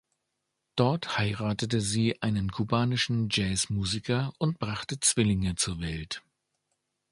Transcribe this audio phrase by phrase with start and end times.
[0.75, 6.23] Dort heiratete sie einen kubanischen Jazz-Musiker und brachte Zwillinge zur Welt.